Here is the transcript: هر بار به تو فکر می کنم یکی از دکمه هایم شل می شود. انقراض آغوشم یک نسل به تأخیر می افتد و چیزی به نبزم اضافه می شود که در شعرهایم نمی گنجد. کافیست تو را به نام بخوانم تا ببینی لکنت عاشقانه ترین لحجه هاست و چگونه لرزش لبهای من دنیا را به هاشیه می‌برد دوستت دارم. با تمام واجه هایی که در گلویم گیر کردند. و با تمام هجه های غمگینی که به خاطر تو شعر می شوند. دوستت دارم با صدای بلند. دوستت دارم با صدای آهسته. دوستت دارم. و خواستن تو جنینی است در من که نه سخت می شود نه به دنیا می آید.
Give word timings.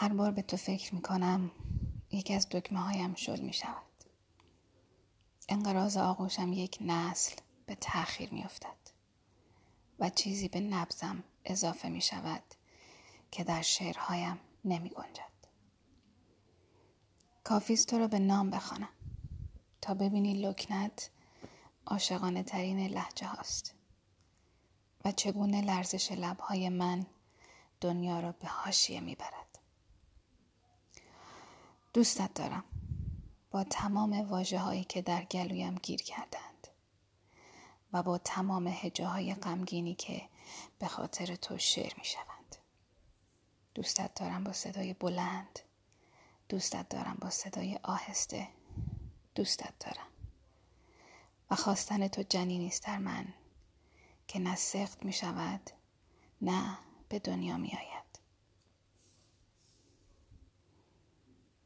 هر 0.00 0.12
بار 0.12 0.30
به 0.30 0.42
تو 0.42 0.56
فکر 0.56 0.94
می 0.94 1.02
کنم 1.02 1.50
یکی 2.10 2.34
از 2.34 2.48
دکمه 2.48 2.80
هایم 2.80 3.14
شل 3.14 3.40
می 3.40 3.52
شود. 3.52 4.04
انقراض 5.48 5.96
آغوشم 5.96 6.52
یک 6.52 6.78
نسل 6.80 7.36
به 7.66 7.74
تأخیر 7.74 8.34
می 8.34 8.44
افتد 8.44 8.76
و 9.98 10.10
چیزی 10.10 10.48
به 10.48 10.60
نبزم 10.60 11.24
اضافه 11.44 11.88
می 11.88 12.00
شود 12.00 12.42
که 13.30 13.44
در 13.44 13.62
شعرهایم 13.62 14.40
نمی 14.64 14.88
گنجد. 14.88 15.32
کافیست 17.44 17.88
تو 17.88 17.98
را 17.98 18.08
به 18.08 18.18
نام 18.18 18.50
بخوانم 18.50 18.88
تا 19.80 19.94
ببینی 19.94 20.34
لکنت 20.34 21.10
عاشقانه 21.86 22.42
ترین 22.42 22.86
لحجه 22.86 23.26
هاست 23.26 23.74
و 25.04 25.12
چگونه 25.12 25.60
لرزش 25.60 26.12
لبهای 26.12 26.68
من 26.68 27.06
دنیا 27.80 28.20
را 28.20 28.32
به 28.32 28.48
هاشیه 28.48 29.00
می‌برد 29.00 29.37
دوستت 31.98 32.34
دارم. 32.34 32.64
با 33.50 33.64
تمام 33.64 34.12
واجه 34.30 34.58
هایی 34.58 34.84
که 34.84 35.02
در 35.02 35.24
گلویم 35.24 35.74
گیر 35.74 36.02
کردند. 36.02 36.68
و 37.92 38.02
با 38.02 38.18
تمام 38.18 38.66
هجه 38.66 39.06
های 39.06 39.34
غمگینی 39.34 39.94
که 39.94 40.22
به 40.78 40.86
خاطر 40.86 41.36
تو 41.36 41.58
شعر 41.58 41.92
می 41.98 42.04
شوند. 42.04 42.56
دوستت 43.74 44.14
دارم 44.14 44.44
با 44.44 44.52
صدای 44.52 44.92
بلند. 44.94 45.58
دوستت 46.48 46.88
دارم 46.88 47.16
با 47.20 47.30
صدای 47.30 47.78
آهسته. 47.82 48.48
دوستت 49.34 49.74
دارم. 49.80 50.08
و 51.50 51.54
خواستن 51.54 52.08
تو 52.08 52.22
جنینی 52.22 52.66
است 52.66 52.86
در 52.86 52.98
من 52.98 53.34
که 54.28 54.38
نه 54.38 54.56
سخت 54.56 55.04
می 55.04 55.12
شود 55.12 55.70
نه 56.42 56.78
به 57.08 57.18
دنیا 57.18 57.56
می 57.56 57.68
آید. 57.68 57.87